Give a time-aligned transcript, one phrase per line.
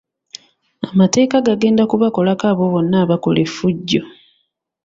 [0.91, 4.01] Amateeka gagenda kubakolako abo boona abakola efujjo.